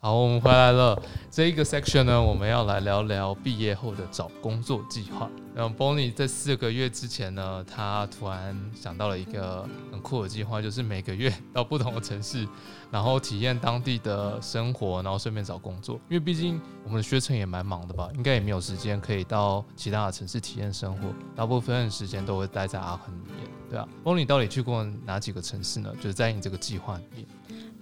[0.00, 0.96] 好，我们回来了。
[1.28, 5.28] 这一个 section 呢，我们要来聊聊毕业后的找工作计划。
[5.56, 12.46] 然后 Bonnie 在四个月之前呢，他突然想到了一个很酷的计划，就是每个月到不同的城市，
[12.92, 15.96] 然后体验当地的生活，然后顺便找工作。
[16.08, 23.88] 因为毕竟我们的学程也蛮忙的吧，应该也没有时间可以到其他的城市体验生活，大部分时间都会待在阿亨里面，对啊。
[24.04, 25.92] Bonnie 到底去过哪几个城市呢？
[25.96, 27.26] 就是在你这个计划里面。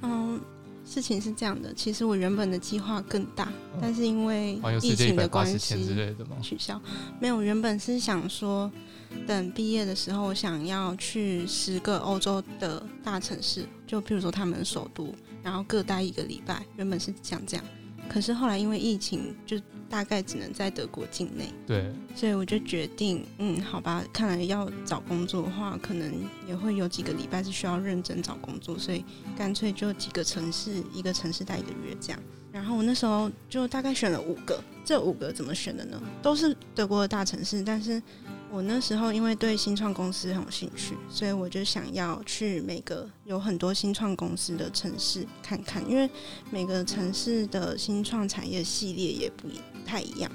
[0.01, 0.41] 嗯。
[0.87, 5.77] 事情是这样的，其实我原本的计划更大，但是因为疫情的关系
[6.41, 6.81] 取消。
[7.21, 8.71] 没有，原本是想说，
[9.27, 16.65] 等毕业的时候，想要去十个欧洲的大城市，就譬如说他们首都，然后各待一个礼拜。
[16.77, 17.65] 原本是想这样。
[18.09, 21.53] 可是后来因为疫情，就大概只能在德国境内。
[21.67, 21.93] 对。
[22.15, 26.13] 所以我就决定，嗯，好吧，看来要找工作的话，可能
[26.49, 29.05] 也会有几个礼拜是需要认真找工作，所以
[29.37, 32.21] 干脆就几个城市，一个城市待一个月这样。
[32.53, 36.01] 然后我那时候就大概选了五个，这五个怎么选的呢？
[36.23, 38.03] 都是德国的大城市，但是。
[38.51, 46.09] 我那时候因为对新创公司很有兴趣，所以我就想要去每个有很多新创公司的城市看看，因为
[46.51, 49.49] 每个城市的新创产业系列也不
[49.85, 50.31] 太一样。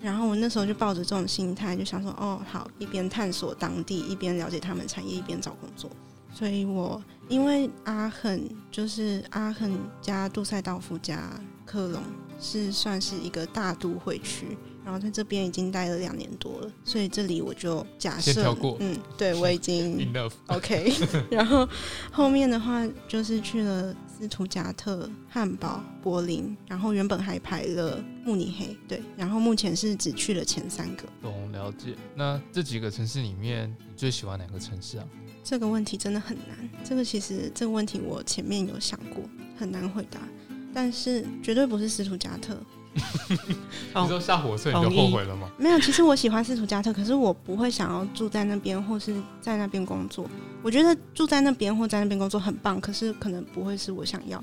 [0.00, 5.90] 然后我那时候就抱着这种心态，就想说，哦，好，一边探索当地，一边了解他们产业，一边找工作。
[6.32, 11.30] 所以我因为阿肯就是阿肯加杜塞道夫加
[11.66, 12.02] 科隆
[12.40, 14.56] 是算是一个大都会区。
[14.90, 20.12] 然后在这边已经待了两年多了，所以这里我就假设，嗯，对我已经
[20.48, 20.92] OK。
[21.30, 21.68] 然后
[22.10, 31.04] 后面的话就是去了斯图加特、汉堡、柏林，然后原本还排了慕尼黑，对，然后目前是只去了前三个。
[31.22, 31.94] 懂了解。
[32.16, 35.06] 那这几个城市里面，你最喜欢哪个城市啊？
[35.44, 36.68] 这个问题真的很难。
[36.82, 39.22] 这个其实这个问题我前面有想过，
[39.56, 40.18] 很难回答，
[40.74, 42.60] 但是绝对不是斯图加特。
[43.94, 45.48] 你说下火车你就后悔了吗？
[45.58, 50.28] 没有，其实我喜欢斯图加特，可是我不会想要住在那边或是在那边工作。
[50.62, 54.42] 我觉得住在那边或在那边工作很棒，可是可能不会是我想要。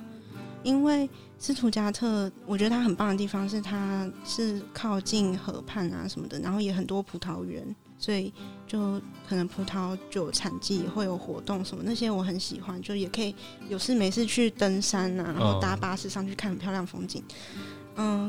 [0.63, 7.63] 因为斯图加特，我觉得它很棒的地方是它是靠近河畔啊什么的，然后也很多葡萄园，
[7.97, 8.33] 所以
[8.65, 13.33] 就可能葡萄酒产季会有活动什么那些我很喜欢，就也可以
[13.69, 17.23] 有事没事去登山啊，然后搭巴士上去看很漂亮风景。
[17.55, 17.61] 嗯，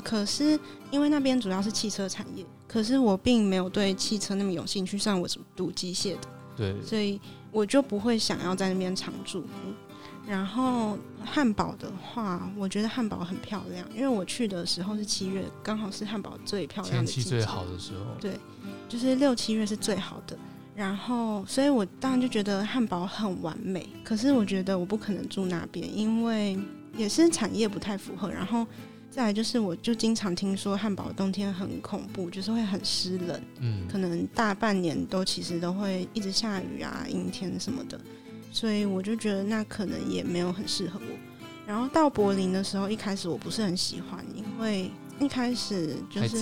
[0.02, 0.58] 可是
[0.90, 7.20] 因为那边主要是汽车产业，可是我并没有对汽车那么有兴趣，虽然我是读机械的，对，所以
[7.52, 9.44] 我就不会想要在那边常住。
[10.26, 18.38] 然后汉堡的话，我觉得汉堡很漂亮，因为我去的时候是七月，刚好是汉堡最漂亮的天气最好的时候，对，
[18.88, 20.38] 就是六七月是最好的。
[20.74, 26.58] 然后，所以我当然就觉得汉堡很完美，可是我觉得我不可能住那边，因为
[26.96, 28.66] 也是产业不太符合，然后。
[29.18, 38.00] 再来就是，我就经常听说汉堡冬天很恐怖，就是会很湿冷，嗯，可能大半年都其实都会一直下雨啊，阴天什么的，
[38.52, 41.18] 所以我就觉得那可能也没有很适合我。
[41.66, 46.40] 然后到柏林的时候，一开始我不是很喜欢，因为一开始就是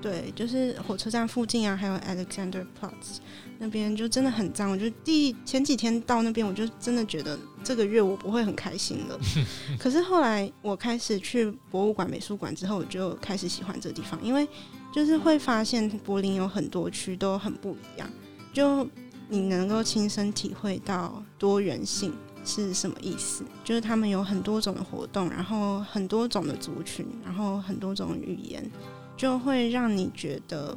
[0.00, 3.18] 对，就是火车站附近啊，还有 Alexanderplatz。
[3.58, 9.18] 那边就真的很脏，我就第前几天到那边，我就真的觉得这个月我不会很开心了。
[9.80, 14.46] 可是后来我开始去博物馆、美术馆之后，我就开始喜欢这地方，因为
[14.92, 18.06] 就是会发现柏林有很多区都很不一样，
[18.52, 18.86] 就
[19.28, 22.12] 你能够亲身体会到多元性
[22.44, 28.70] 是什么意思，就是他们有很多种的活动，然后很多种的族群，然后很多种语言，
[29.16, 30.76] 就会让你觉得。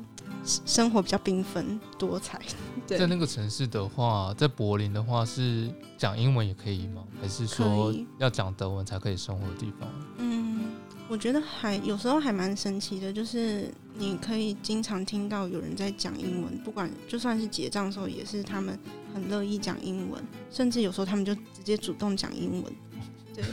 [0.65, 2.39] 生活比较缤纷多彩。
[2.87, 7.03] 对在那个城市的话，在柏林的话，是讲英文也可以吗？
[7.21, 9.87] 还是说要讲德文才可以生活的地方？
[10.17, 10.71] 嗯，
[11.09, 18.79] 我觉得还有时候还蛮神奇的，就是你可以经常听到有人在讲英文，不管就算是结账的时候，也是他们
[19.13, 22.73] 很乐意讲英文，甚至有时候他们就直接主动讲英文。
[23.35, 23.43] 对，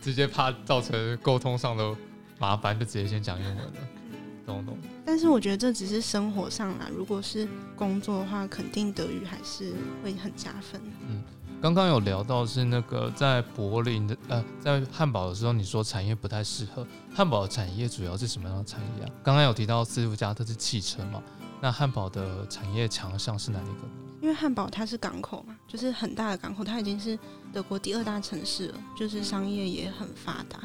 [0.00, 1.96] 直接怕造成沟通上的
[2.38, 3.72] 麻烦，就直接先讲英文了。
[4.46, 4.76] 懂懂。
[5.04, 9.72] 但是我觉得这只是生活上啦，如果是工作的话，肯定德语还是
[10.02, 10.80] 会很加分。
[11.08, 11.22] 嗯，
[11.60, 16.86] 刚刚有聊到是那个在柏林的呃，在汉堡的时候，你说产业不太适合。
[17.14, 19.10] 汉堡的产业主要是什么样的产业啊？
[19.22, 21.22] 刚刚有提到斯图加特是汽车嘛？
[21.60, 23.88] 那汉堡的产业强项是哪一个？
[24.20, 27.18] 因为汉堡它是港口嘛，就是很大的港口，它已经是
[27.52, 30.60] 德国第二大城市了，就是商业也很发达。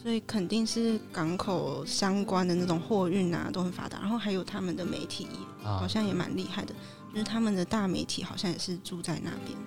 [0.00, 5.26] 所以肯定是港口相关的那种货运啊都很发达，然后还有他们的媒体
[5.62, 6.72] 好像也蛮厉害的，
[7.12, 9.58] 就是他们的大媒体好像也是住在那边。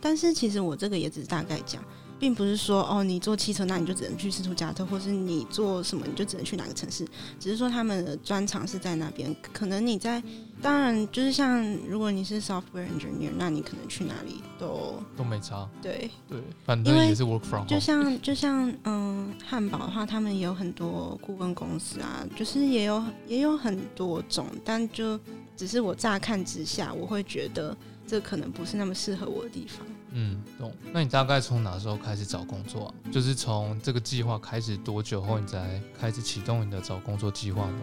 [0.00, 1.82] 但是其实我这个也只是大概讲，
[2.18, 7.06] 并不是说哦，你坐汽车那你就只能去斯图加特，或是你做什么你就只能去哪个城市，
[7.38, 9.34] 只是说他们的专长是在那边。
[9.52, 10.22] 可能你在，
[10.60, 15.68] 当然就是像如果你是 software engineer，那你可能去哪里都都没差。
[15.80, 17.66] 对对，反正也是 work from。
[17.66, 25.18] 就像就像嗯，汉堡的话，他们也有很多顾问公司啊，就是也有也有很多种，但就
[25.56, 27.76] 只是我乍看之下，我会觉得
[28.06, 29.86] 这可能不是那么适合我的地方。
[30.12, 30.72] 嗯，懂。
[30.92, 32.94] 那你大概从哪时候开始找工作啊？
[33.12, 37.78] 就是从这个计划开始多久后，你才开始启动你的找工作计划呢？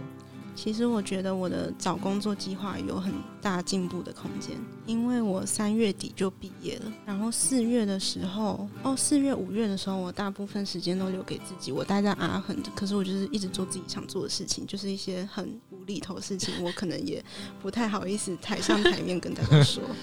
[0.58, 4.56] 其实我觉得我的找工作计划有很大进步的空间，
[4.86, 17.22] 因为我三月底就毕业了，然后四月的时候，哦，四月五月的时候，我大部分时间都留给自己，我待在阿恒，可是我就是一直做自己想做的事情，就是一些很无厘头的事情，我可能也
[17.62, 19.84] 不太好意思台上台面跟大家说。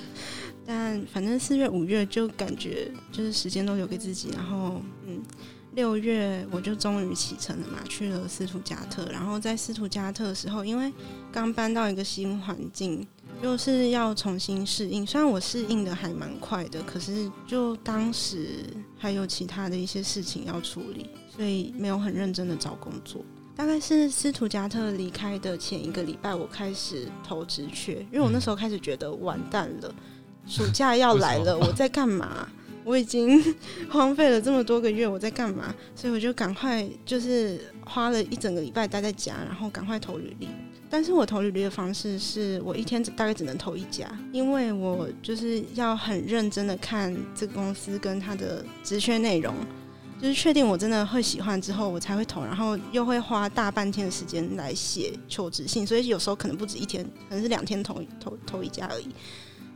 [0.65, 5.21] 但反正四月五月就感觉就是时间都留给自己，然后嗯，
[5.75, 9.05] 六月我就终于启程了嘛，去了斯图加特。
[9.11, 10.93] 然后在斯图加特的时候，因为
[11.33, 13.07] 刚搬到一个新环境，
[13.43, 15.05] 又是要重新适应。
[15.07, 18.65] 虽然我适应的还蛮快的，可是就当时
[18.97, 23.25] 还有其他的一些事情要处理，所以没有很认真的找工作。
[23.55, 29.95] 大概是斯图加特离开的前一个礼拜，我开始投职缺，因为我那时候开始觉得完蛋了。
[30.47, 32.49] 暑假要来了，我在干嘛？
[32.85, 33.41] 我已经
[33.89, 35.73] 荒废了这么多个月，我在干嘛？
[35.95, 40.49] 所以我就赶快就是花了一整个礼拜待在家，然后赶快投履历。
[40.91, 49.55] 但是我投履历的方式是我一天大概只能投一家，因为我就是要很认真的看这个公司跟他的职缺内容，
[50.21, 52.45] 就是确定我真的会喜欢之后，我才会投。
[52.45, 59.09] 然后又会花大半天的时间来写求职信，所以有时候可能不止一天，可能是两天投投投一家而已。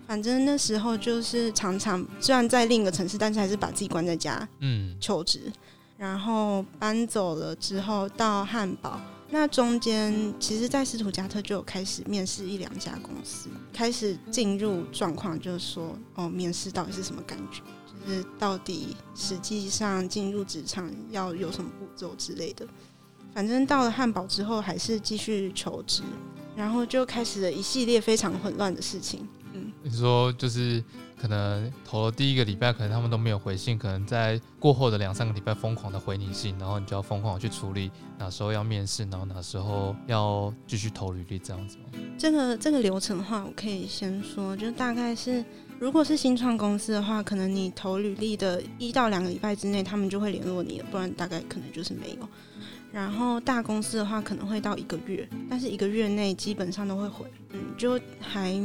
[0.07, 5.53] 反正那时候就是常常，虽然在另一个城市，但是还是把自己关在家，嗯，求职。
[5.99, 9.01] 然后搬走了之后到汉堡，
[9.31, 17.63] 那中间其实，在斯图加特就有开始面试一两家公司，开始进入状况，就是说，哦，面试到底是什么感觉？
[18.07, 22.67] 就是到底实际上进入职场要有什么步骤之类的。
[23.35, 26.03] 反正到了汉堡之后，还是继续求职，
[26.55, 29.27] 然后就开始了一系列非常混乱的事情。
[29.83, 30.83] 你说就是
[31.21, 41.77] 可能投了第一个礼拜，可能他们都没有回信，可能在过后的两三个礼拜疯狂的回你信，然后你就要疯狂的去处理哪时候要面试，然后哪时候要继续投履历这样子。
[42.19, 45.45] 这个这个流程的话，我可以先说，就大概是
[45.79, 52.29] 如果是新创公司的话，可能你投履历的一到两个礼拜之内，他们就会联络你了，不然大概可能就是没有。
[52.97, 58.59] 然后大公司的话可能会到一个月，但是一个月内基本上都会回，嗯，就还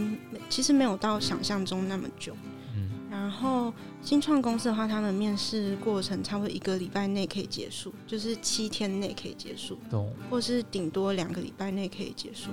[0.49, 2.33] 其实没有到想象中那么久。
[2.73, 10.09] 嗯，然后新创公司的话，他们面试过程差不多一个礼拜内可以结束，就是七天内可以结束，懂？
[10.29, 12.51] 或是顶多两个礼拜内可以结束。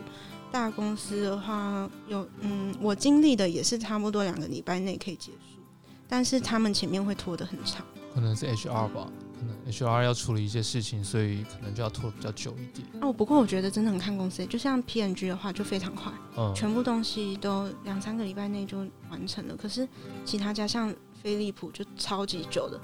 [0.50, 5.60] 大公司的话，有嗯，我经历的也是差不多两个礼拜内可以结束，
[6.08, 9.08] 但是他们前面会拖得很长，可能是 HR 吧。
[9.38, 12.86] 可能 HR 要处理一些事情，所以可能就要拖比较久一点。
[13.00, 18.78] 哦，不过我觉得真的很看公司，就像 PNG 的话就非常快，嗯，全部东西都两三个礼拜内就
[19.10, 19.56] 完成了。
[19.56, 19.88] 可是
[20.24, 20.92] 其他家像
[21.22, 22.80] 飞利浦就超级久的。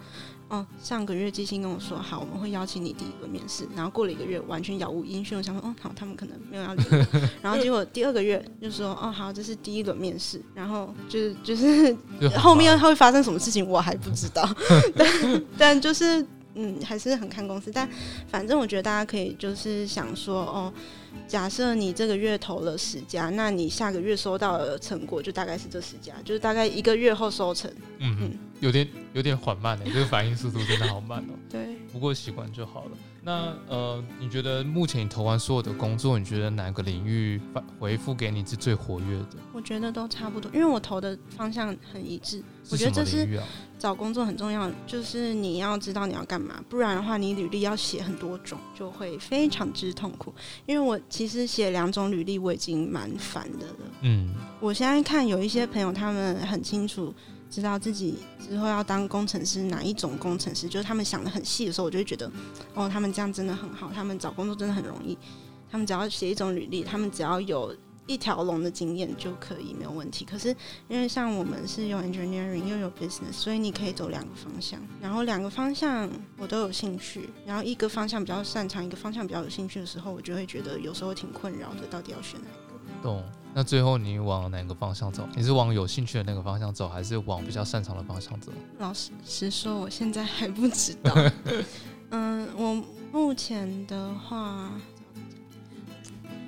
[0.48, 7.20] 哦，上个月基金跟我说好，我们会邀请你第一个面试，然后过了一个月完全杳无音讯，我想说，哦，好，他们可能没有要理我。
[7.40, 11.96] 然后结果第二个月就说，哦，好，这是第一轮面试，然后就是就是
[12.36, 14.46] 后面会发生什么事情我还不知道，
[14.94, 16.24] 但但就是。
[16.54, 17.88] 嗯，还是很看公司，但
[18.28, 20.72] 反正我觉得大家可以就是想说，哦，
[21.26, 27.70] 假设你这个月投了十家，那你下个月收到的成果就大概是这十家，就是大概一个月后收成。
[27.98, 31.34] 嗯嗯，有点有点缓慢的，这个反应速度真的好慢哦。
[31.50, 32.90] 对，不过习惯就好了。
[33.24, 39.36] 那呃，你觉得目前你投完所有的工作，你觉得哪个领域反回复给你是最活跃的？
[39.54, 42.42] 我觉得都差不多，因为我投的方向很一致。
[42.70, 43.26] 我觉得这是
[43.78, 50.34] 找工作很重要，就是你要知道你要干嘛，不然的话，你履历要写很多种，就会非常之痛苦。
[50.66, 53.76] 因为我其实写两种履历，我已经蛮烦的了。
[54.02, 57.14] 嗯，我现在看有一些朋友，他们很清楚。
[57.54, 58.16] 知道自己
[58.48, 60.68] 之后要当工程师，哪一种工程师？
[60.68, 62.28] 就是他们想的很细的时候，我就会觉得，
[62.74, 65.16] 哦，他们这样真的很好，他们找工作真的很容易。
[65.70, 67.72] 他们只要写一种履历，他们只要有
[68.08, 70.24] 一条龙的经验就可以没有问题。
[70.24, 70.48] 可是
[70.88, 83.02] 因为像我们是用 engineering 又有 business，所以你可以走两个方向，然后两个方向我都有兴趣，然后一个方向比较擅长，一个方向比较有兴趣的时候，我就会觉得有时候挺困扰的，到底要选哪一个？
[83.08, 83.22] 懂。
[83.56, 85.28] 那最后你往哪个方向走？
[85.36, 88.50] 你是往有兴趣的那个方向走，还是往比较擅长的方向走？
[88.78, 91.14] 老实实说，我现在还不知道。
[92.10, 92.82] 嗯，我
[93.12, 94.72] 目前的话，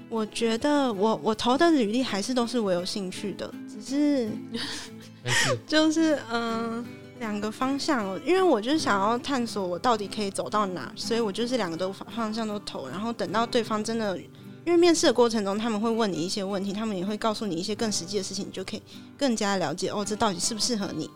[0.09, 4.31] 我觉得我我投的履历还是都是我有兴趣的，只是
[5.65, 6.85] 就是嗯
[7.21, 14.19] 两个方向，因为我就是想要探索我到底可以走到哪，所以我就是两个都方向都投，然后等到对方真的。
[14.67, 18.83] 因为面试的过程中，他们会问你一些问题，他们也会告诉你一些更实际的事情，你就可以
[19.17, 21.09] 更加了解哦，这到底适不适合你。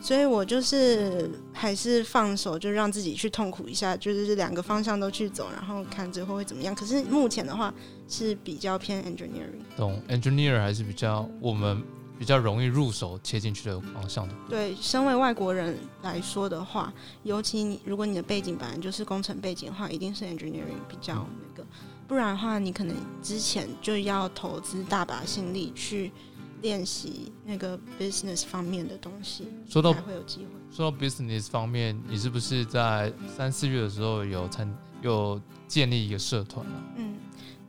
[0.00, 6.72] 所以我就是还是放手，就让自己去痛苦一下，就是两个方向都去走，然后看最后会怎么样。
[6.72, 7.74] 可是目前的话
[8.08, 11.82] 是比较偏 engineering，懂 engineer 还是比较我们
[12.18, 14.34] 比较容易入手切进去的方向的。
[14.48, 16.92] 对，身为外国人来说的话，
[17.22, 21.66] 尤其你如果你的背景本来就是工程背景的话，一定是 engineering 比较那个。
[22.06, 26.12] 不然的话，你可能之前就要投资大把心力去
[26.60, 30.46] 练习那个 business 方面的东西，说到才会有机会。
[30.70, 36.84] 说到 business 方面，你是不是在三四月的时候有参有建立一个社团啊？
[36.96, 37.14] 嗯，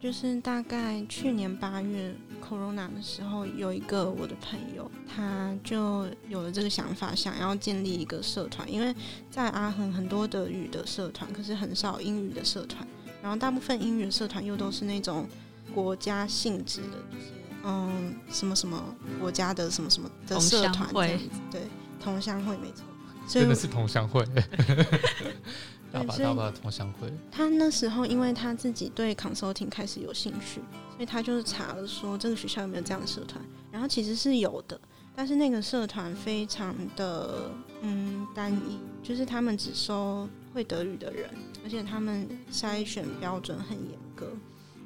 [0.03, 8.93] 就是大概去年八月 corona 的时候，有一个我的朋友，他就有了这个想法，想要建立一个社团，因为
[9.31, 12.85] 在阿恒很多德语的社团，可是很少英语的社团。
[13.21, 15.25] 然后大部分英语的社团又都是那种
[15.73, 17.31] 国家性质的，就是
[17.63, 18.83] 嗯什么什么
[19.21, 21.61] 国家的什么什么的社团这样子，对，
[22.01, 22.83] 同乡会没错，
[23.25, 24.21] 真的是同乡会，
[25.93, 27.13] 大把大把的同乡会。
[27.31, 30.59] 他那时候因为他自己对 consulting 开始有兴趣，
[30.89, 33.39] 所以他就是查了说这个学校有没有这样的社团，
[33.71, 34.79] 然后其实是有的，
[35.15, 41.29] 但是那个社团非常的嗯单一，就是他们只收会德语的人。
[41.63, 44.02] 而且他们筛选标准很严格，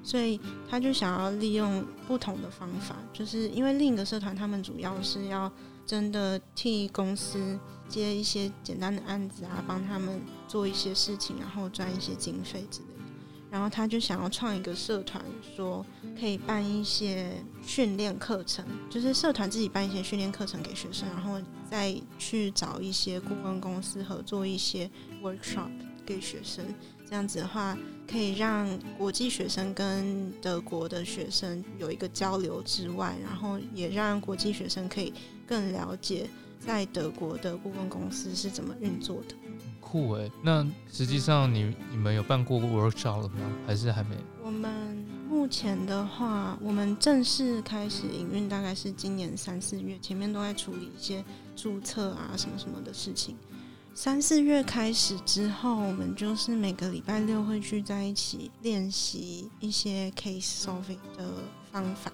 [0.04, 0.40] 所以
[0.70, 5.52] 他就想要利用不同的方法，就是因为另一个社团他们主要是要
[5.86, 12.94] 真的替公司接一些简单的案子啊，帮他们做一些事情，然后赚一些经费之类的。
[13.50, 15.24] 然后他就想要创一个社团，
[15.56, 15.86] 说
[16.20, 24.90] 可以办一些训练课程，就是社团自己办一些训练课程给学生，然后再去找一些顾问公司合作一些
[25.22, 25.70] workshop。
[26.08, 26.64] 给学生
[27.10, 27.78] 这样子的话，
[28.10, 35.14] 可以让国际学生跟德国的学生有一个交流之外，然后也让国际学生可以
[35.48, 39.36] 更了解在德国的顾问公司是怎么运作的。
[39.80, 43.50] 酷诶，那实际上你你们有办过 workshop 了吗？
[43.66, 44.18] 还是还没？
[44.44, 44.70] 我们
[45.30, 51.24] 目前的话，我们正式开始营运大概是今年三四月，前面都在处理一些
[51.56, 53.38] 注册啊什么什么的事情。
[54.00, 61.28] 三四月开始之后，我们就是每个礼拜六会聚在一起练习一些 case solving 的
[61.72, 62.12] 方法，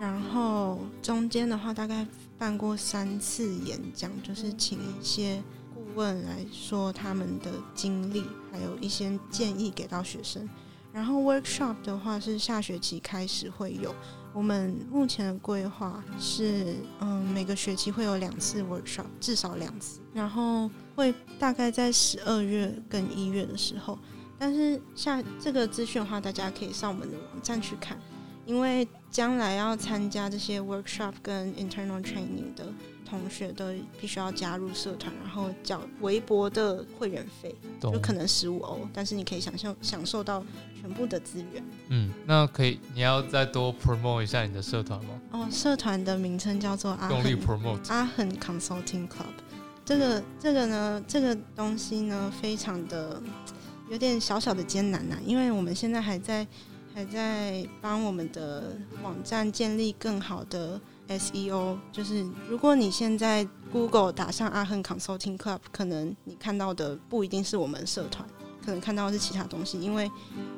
[0.00, 2.06] 然后中间的话大概
[2.38, 5.42] 办过三次演讲，就是请一些
[5.74, 8.22] 顾问来说他们的经历，
[8.52, 10.48] 还有一些建议给到学生。
[10.92, 13.94] 然后 workshop 的话是下学期开始会有。
[14.34, 23.98] 我们目前的规划是，嗯，每个学期会有两次 workshop，至少两次，然后会大概在十二月跟一月的时候。
[24.38, 27.98] 但是下这个资讯的话，大家可以上我们的网站去看，
[28.46, 32.72] 因为将来要参加这些 workshop 跟 internal training 的。
[33.08, 33.64] 同学都
[34.00, 40.44] 必须要加入社团，然后缴微薄的会员费，就可能十五欧，但是你可以享受享受到
[40.80, 41.64] 全部的资源。
[41.88, 45.20] 嗯，那可以，你要再多 promote 一下你的社团吗？
[45.32, 49.34] 哦，社团的名称叫做阿力 promote 阿恒 Consulting Club。
[49.84, 53.22] 这个这个呢，这个东西呢，非常的
[53.90, 56.46] 有点小小的艰难呐，因为我们现在还在
[56.94, 60.80] 还在帮我们的网站建立更好的。
[61.08, 68.26] SEO 就是如果你现在 Google 打上阿亨 Consulting Club，可能你看到的不一定是我们社团，
[68.64, 70.10] 可能看到的是其他东西，因为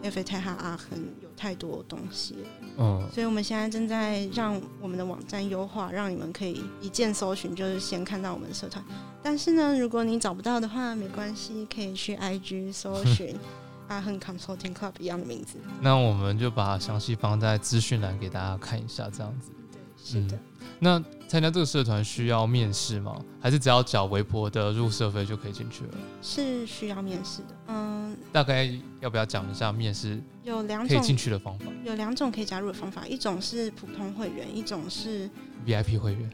[0.02, 2.37] F A T 和阿亨有太多东西。
[2.78, 8.85] 嗯，所以我们现在正在让我们的网站优化，让你们可以一键搜寻，就是先看到我们的社团。
[9.23, 13.37] 但是呢，如果你找不到的话，没关系，可以去 IG 搜寻
[13.88, 15.59] 阿亨 Consulting Club 一样的名字。
[15.80, 19.50] 那我们就把详细放在资讯栏给大家看一下，这样子。
[20.11, 20.38] 是的，
[20.79, 23.17] 那参加这个社团需要面试吗？
[23.40, 25.90] 还是只要缴微博的入社费就可以进去了？
[26.23, 28.17] 是需要面试的，嗯。
[28.33, 28.69] 大概
[29.00, 31.67] 要不要讲一下面试有两种可以进去的方法？
[31.85, 35.31] 有两种可以加入的方法，一种是普通会员，一种是
[35.67, 36.31] VIP 会员。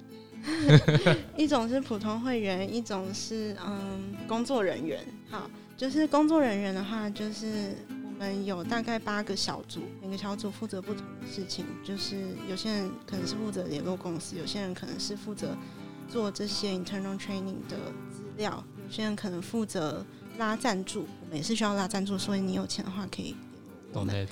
[1.37, 5.05] 一种是普通会员，一种是嗯工作人员。
[5.29, 7.75] 好，就是工作人员的话，就是。
[8.19, 12.17] 我们有大概八个小组，每个小组负责不同的事情，就是
[12.49, 15.55] 有些人可能是负责联络公司，有些人可能是负责
[16.09, 17.77] 做这些 internal training 的
[18.11, 20.03] 资料，有些人可能负责
[20.39, 23.37] 拉赞助，我们也是需要拉赞助，所以你有钱的话可以
[23.93, 24.29] 联络我们。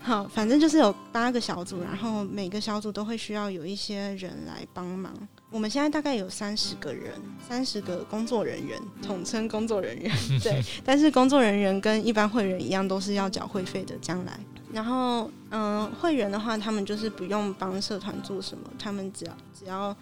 [0.00, 5.14] 好，反正就是有八个小组，然后每个小组都会需要有一些人来帮忙。
[5.50, 7.12] 我们现在大概有三十个人，
[7.46, 10.14] 三十个工作人员，统称工作人员。
[10.42, 13.96] 对，但是工作人员跟一般会员一样，都是要缴会费的。
[13.98, 14.38] 将来，
[14.72, 19.96] 然后嗯，会员的话，他们就是不用帮社团做什么，他们只要只要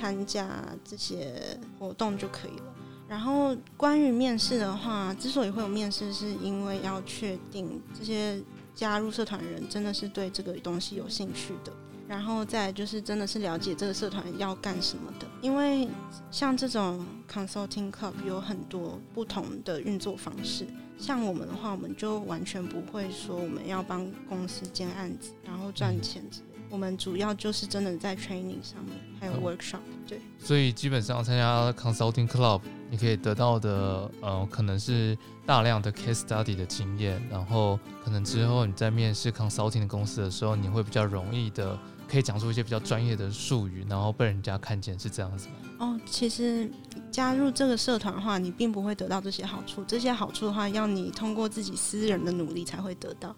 [0.00, 0.48] 参加
[0.84, 2.64] 这些活动就可以了。
[3.08, 8.40] 然后关于面试的话，之所以会有面试，是因为要确定这些。
[8.74, 11.70] 加入社团人真的是对这个东西有兴趣的，
[12.12, 15.26] 然后再就是真的是了解这个社团要干什么的。
[15.40, 15.88] 因为
[16.30, 20.66] 像这种 consulting club 有很多不同的运作方式，
[20.98, 26.46] 像我们的话，我们就完全不会说我们要帮公司接案子，然后赚钱之类。
[26.68, 29.80] 我们主要就是真的在 training 上面，还有 workshop。
[30.06, 35.16] 对，所以基本上参加 consulting club，你可以得到的，呃，可能是。
[35.44, 41.76] 大量的 case study 的经验，然后可能之后你在面试 consulting 的公司的时候，你会比较容易的
[42.12, 45.54] 可以讲出一些比较专业的术语，然后被人家看见，是这样子吗？
[45.78, 46.70] 哦，其实
[47.10, 53.34] 加入这个社团的话，你并不会得到这些好处，这些好处的话，要你通过自己私人的努力才会得到，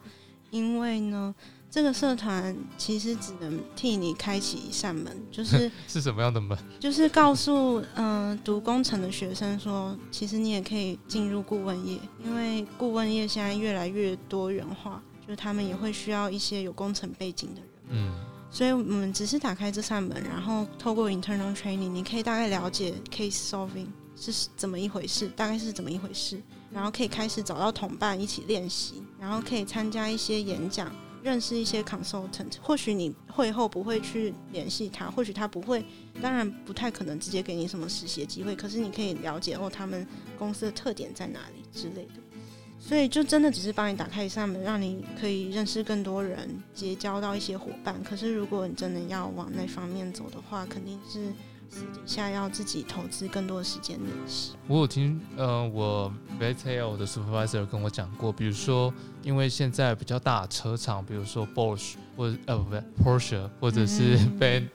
[0.50, 1.32] 因为呢。
[1.70, 6.56] 这个社团其实只能替你开启一扇门，就是 是什么样的门？
[6.78, 17.68] 就是告诉嗯读工程的学生说，其实你也可以进入顾问业，因为顾问业现在越来越多元化，就是他们也会需要一些有工程背景的人。
[17.88, 18.14] 嗯，
[18.54, 30.94] 所以我们只是打开这扇门，然后透过 internal training，你可以大概了解 case solving 是怎么一回事，大概是怎么一回事，然后可以开始找到同伴一起练习，然后可以参加一些演讲。
[31.24, 35.82] 认识一些 consultant，或许你会后不会去联系他，或许他不会，
[36.20, 38.54] 当然不太可能直接给你什么实习机会。
[38.54, 40.06] 可是你可以了解哦，他们
[40.38, 42.20] 公司的特点在哪里之类的。
[42.86, 48.02] 所以就真的只是帮你打开一扇门，让你可以认识更多人，结交到一些伙伴。
[48.04, 51.32] 可是如果你真的要往那方面走的话，肯定是。
[51.70, 54.52] 私底下要自己投资更多的时间练习。
[54.68, 58.94] 我有听，呃，我 v e t a i l 的 supervisor 跟我讲过，比如说，
[59.24, 64.68] 因为现在比较大车厂，比如说 Bosch 或者呃不不 Porsche 或者是 B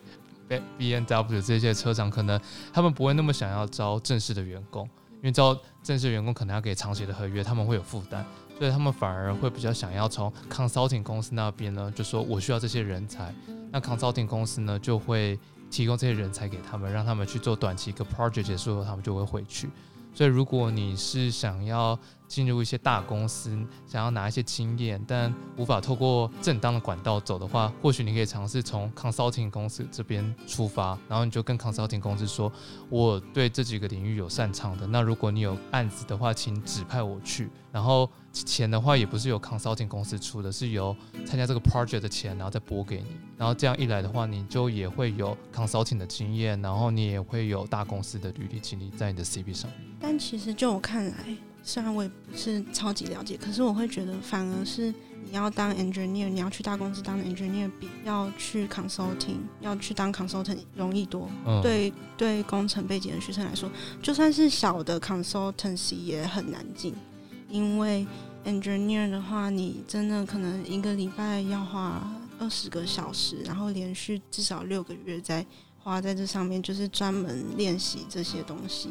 [0.50, 2.38] B B N W 这些车厂，可能
[2.74, 8.25] 他们不会那么想要招正式的员工，因为招正式员工可能要给长期的合约，他们会有负担，
[8.58, 13.34] 所以他们反而会比较想要从 consulting 公司那边呢，就说我需要这些人才，
[13.71, 15.39] 那 consulting 公司呢就会。
[15.71, 19.69] 提供这些人才给他们，让他们去做短期一个 project 结束后，他们就会回去。
[20.13, 32.52] 所以，如果你是想要进入一些大公司，想要拿一些经验，但无法透过正当的管道走的话，或许你可以尝试从 consulting 公司这边出发，然后你就跟 consulting 公司说
[32.89, 38.10] ：“我对这几个领域有擅长的，那如果你有案子的话，请指派我去。”然后。
[38.43, 43.08] 钱的话也不是由 consulting 公司出的，是由参加这个 project 的钱，然后再拨给你。
[43.38, 49.80] 然后这样一来的话，你就也会有 consulting 的经验，然后你也会有大公司的履历经历在你的 CV 上面。
[49.99, 51.13] 但其实就我看来，
[51.63, 54.93] 虽然我也不是超级了解，可是我会觉得，反而是
[55.25, 61.30] 你要当 engineer，你要去大公司当 engineer，比要去 consulting，要去当 consultant 容易多。
[61.45, 63.69] 嗯对对，工程背景的学生来说，
[64.02, 66.93] 就算是小的 consultancy 也很难进。
[67.52, 68.06] 因为
[68.45, 72.02] engineer 的话，你真的可能一个礼拜要花
[72.39, 75.45] 二十个小时，然后连续至少六个月在
[75.78, 78.89] 花在这上面，就是专门练习这些东西。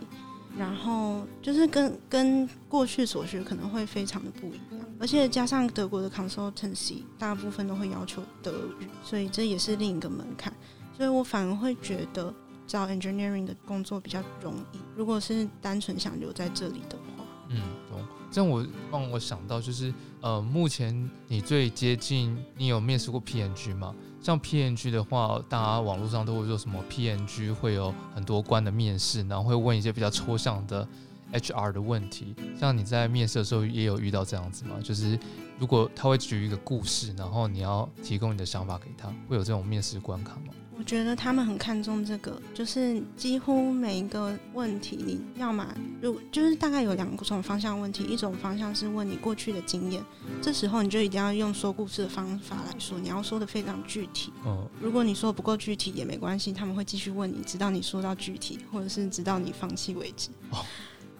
[0.56, 10.52] 然后就是跟跟过去所学可能会非常的不一样，而且加上德国的 consultancy 大部分都会要求德语，所以这也是另一个门槛。
[10.96, 12.34] 所以我反而会觉得
[12.66, 14.78] 找 engineering 的工作比较容易。
[14.96, 18.00] 如果是单纯想留在这里的话，嗯，懂。
[18.30, 23.94] 这样我让我想到，就是呃，目前你最接近，你有面试过 PNG 吗？
[24.20, 30.86] 像 PNG 的话，大家网络上都会说什么 PNG 会有很多关的面试，然后会问一些比较抽象的
[31.32, 32.34] HR 的问题。
[32.58, 34.76] 像你在面试的时候也有遇到这样子吗？
[34.82, 35.18] 就是
[35.58, 40.54] 如果他会举一个故事，然后你要提供你的想法给他，会有这种面试关卡吗？
[40.78, 45.66] 我觉得他们很看重这个，就是几乎每一个问题，你要么
[46.00, 50.00] 如就是大概有两种方向问题，一种方向是问你过去的经验，
[50.40, 54.32] 这时候你就一定要用说故事的方法来说，你要说的非常具体。
[54.44, 60.28] 哦，如果你说不够具体也没关系，他们会继续问你，直到你说到具体，或者是直到你放弃为止。
[60.52, 60.64] 哦，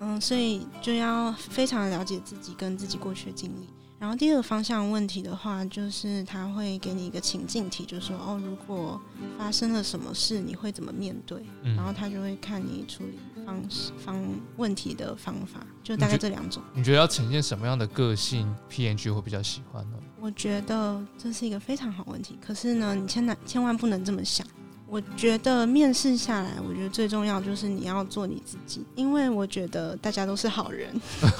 [0.00, 3.68] 嗯，所以就要非常了解自己跟自己过去的经历。
[3.98, 9.00] 然后第二个方向问题的话，就是他会给你一个情境题，就是说哦，如果
[9.36, 11.44] 发生了什么事，你会怎么面对？
[11.64, 14.24] 嗯然后他就会看你处理方式方
[14.56, 16.62] 问题的方法，就大概这两种。
[16.72, 19.98] 你觉得要呈现什么样的个性，PNG 会比较喜欢呢？
[20.20, 24.46] 我觉得这是一个非常好问题，可是呢，你千难千万不能这么想。
[24.90, 30.88] 我觉得面试下来，我觉得最重要就是你要做你自己，因为我觉得大家都是好人。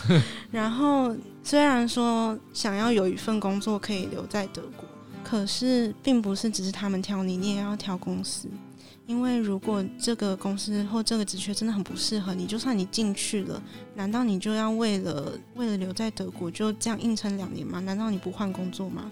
[0.53, 4.87] 然后虽然说想要有一份工作可以留在德国，
[5.25, 8.49] 可是并不是只是他们挑你，你也要挑公司。
[9.07, 13.63] 因为如果这个公司或这个职缺真的很不适合你，就算你进去了，
[13.95, 17.81] 难道你就要为了为了留在德国就这样硬撑两年吗？
[17.81, 19.11] 难道你不换工作吗？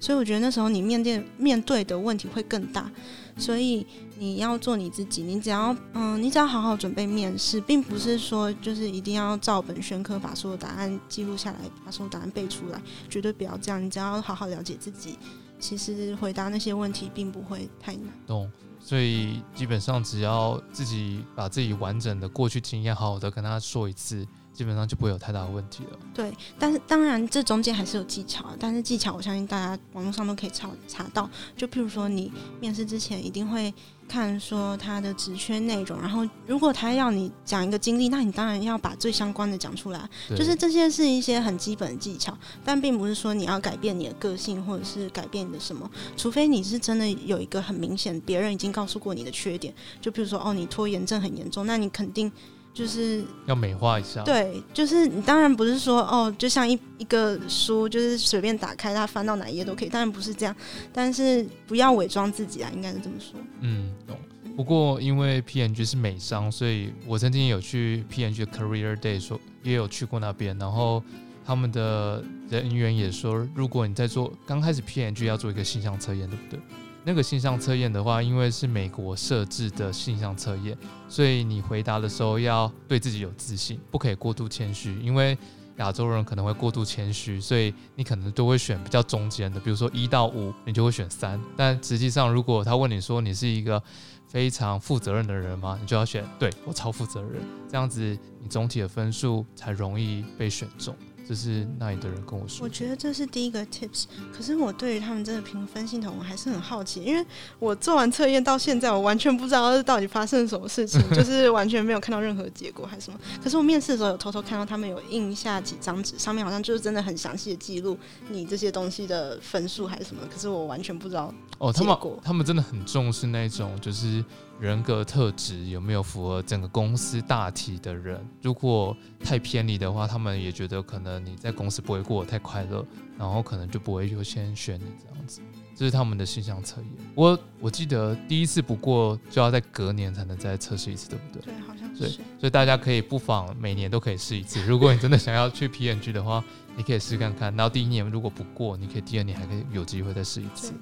[0.00, 2.90] 所以我觉得那时候你面对面对的问题会更大，
[3.36, 3.86] 所以
[4.18, 13.84] 你要做你自己，你只要嗯，你只要好好准备面试，并不是说就是一定要照本宣科，把所有答案记录下来，把所有答案背出来，绝对不要这样。
[13.84, 15.18] 你只要好好了解自己，
[15.58, 18.12] 其实回答那些问题并不会太难。
[18.26, 18.50] 懂。
[18.80, 25.98] 所以基本上只要自己把自己完整的过去经验好好的跟他说一次，基本上就不会有太大的问题了。
[26.14, 31.28] 对，但是当然这中间还是有技巧，但是技巧我相信大家网络上都可以查查到。
[31.56, 33.74] 就譬如说你面试之前一定会
[34.06, 40.08] 看说他的职缺内容，然后如果他要你讲一个经历，那你当然要把最相关的讲出来。
[40.30, 52.30] 就是这些是一些很基本的技巧，但并不是说你要改变你的个性或者是改变你的什么，除非你是真的有一个很明显别人已经告诉过你的缺点，就譬如说哦你拖延症很严重，那你肯定
[52.74, 60.54] 就是要美化一下。，对，就是你当然不是说哦，就像一一个书，就是随便打开它翻到哪一页都可以，当然不是这样，
[60.92, 63.40] 但是不要伪装自己啊，应该是这么说。
[63.60, 64.18] 嗯，懂。
[64.56, 71.02] 不过因为 PNG 是美商，所以我曾经有去 PNG 的 Career Day 说，也有去过那边，然后
[71.44, 76.60] 他们的人员也说，如果你在做刚开始 PNG 要做一个形象测验，对不对？
[77.04, 80.76] 那个性向测验的话，因为是美国设置的性向测验，
[81.08, 85.36] 所以你回答的时候要对自己有自信，不可以过度谦虚，因为
[85.76, 91.38] 亚洲人可能会过度谦虚，所以你可能都会选比较中间的，比如说一到五，你就会选三。
[91.56, 93.82] 但实际上，如果他问你说你是一个
[94.26, 95.78] 非常负责任的人吗？
[95.80, 98.00] 你就要选对我超负责任，这样子
[98.40, 100.96] 你总体的分数才容易被选中。
[101.26, 102.68] 这是那里的人跟我说我。
[102.68, 104.04] 觉得这是第一个 tips，
[104.36, 107.24] 可是我对于他们这个评分系统我还是很好奇，因为
[107.60, 113.18] 我做完测验到现在，我完全不知道到底发生了什么事情， 就是完全没有看到任何结果还是什么。
[113.42, 117.96] 可是我面试的时候有偷偷看到他们有印下几张纸，上面好像就是真的很详细的记录
[118.28, 121.32] 你这些东西的分数还是什么，可是我完全不知道。
[121.58, 124.24] 哦，他们他们真的很重视那种就是
[124.60, 128.24] 人格特质有没有符合整个公司大体的人。
[128.40, 132.84] 如果太偏离的话，他们也觉得可能你在公司不会过得太快乐，
[133.18, 135.40] 然后可能就不会优先选你这样子。
[135.76, 136.90] 这是他们的形象测验。
[137.16, 141.52] 我我记得第一次不过就要在隔年才能再测试一次，对不对？
[141.52, 142.18] 对，好像对是。
[142.38, 144.64] 所以大家可以不妨每年都可以试一次。
[144.64, 146.44] 如果你真的想要去 PNG 的话，
[146.76, 147.54] 你可以试看看。
[147.56, 150.72] 然后第一年如果不过，你可以第二年还可以有机会再试一次。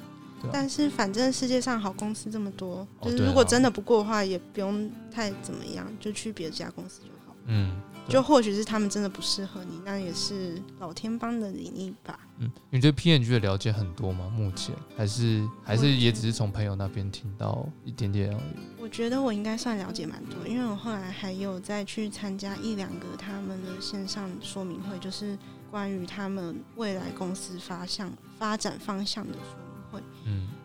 [0.43, 7.35] 对啊但是反正世界上好公司这么多，就是如果真的不过的话，也不用太怎么样，就去别的家公司就好。
[7.47, 12.19] 嗯，对就或许是他们真的不适合你，那也是老天帮的你一把。
[12.39, 14.29] 嗯，你对 PNG 的了解很多吗？
[14.29, 18.81] 目前还是还是也只是从朋友那边听到一点点而已。
[18.81, 25.39] 我觉得我应该算了解蛮多，因为我后来还有再去参加一两个他们的线上说明会，就是
[25.71, 29.35] 关于他们未来公司发向发展方向的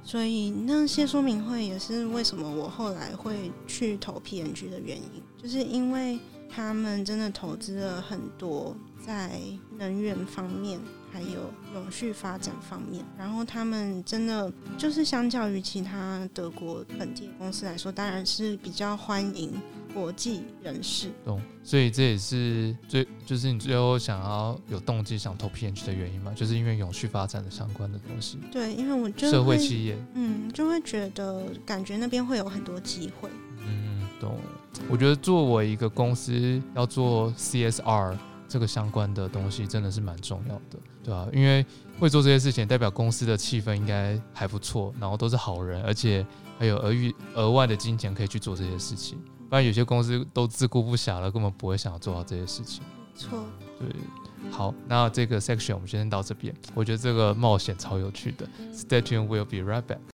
[0.08, 6.18] 所以那些说明会也是为什么我后来会去投 PNG 的原因，就是因为
[6.50, 8.74] 他们真的投资了很多
[9.06, 9.38] 在
[9.78, 10.80] 能源方面，
[11.12, 13.04] 还有永续发展方面。
[13.18, 19.52] 然后他们真的就是相较于其他德国本地公司来说，当然是比较欢迎
[19.98, 21.10] 国际人士。
[21.26, 21.42] 懂。
[21.64, 29.98] 所以这也是最就是你最后想要有动机想投 PNG 的原因嘛，就是因为永续发展的相关的东西，对，因为我就社会会企业。
[30.14, 33.28] 嗯，就会觉得感觉那边会有很多机会。
[33.66, 34.38] 嗯，懂。
[34.88, 38.16] 我觉得作为一个公司要做 CSR
[38.48, 41.66] 这个相关的东西，真的是蛮重要的，对吧、因为
[42.00, 46.26] 会做这些事情，代表公司的气氛应该还不错，然后都是好人，而且
[46.58, 49.18] 还有额余额外的金钱可以去做这些事情。
[49.50, 52.84] 不然有些公司都自顾不暇了，根本不会想要做好这些事情。
[53.16, 53.40] 错，
[53.80, 53.88] 对，
[54.52, 56.54] 好，那这个 section 我们先到这边。
[56.76, 58.48] 我觉得这个冒险超有趣的。
[58.74, 60.00] Stay tuned, we'll be right back.